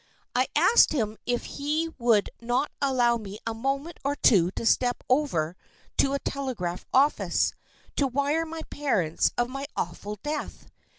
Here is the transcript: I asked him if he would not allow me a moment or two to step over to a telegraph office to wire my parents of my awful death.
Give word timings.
I 0.33 0.47
asked 0.55 0.93
him 0.93 1.15
if 1.27 1.43
he 1.43 1.89
would 1.99 2.31
not 2.39 2.71
allow 2.81 3.17
me 3.17 3.37
a 3.45 3.53
moment 3.53 3.99
or 4.03 4.15
two 4.15 4.49
to 4.55 4.65
step 4.65 5.03
over 5.07 5.55
to 5.97 6.13
a 6.13 6.19
telegraph 6.19 6.87
office 6.91 7.53
to 7.97 8.07
wire 8.07 8.47
my 8.47 8.63
parents 8.63 9.29
of 9.37 9.47
my 9.47 9.67
awful 9.77 10.15
death. 10.23 10.65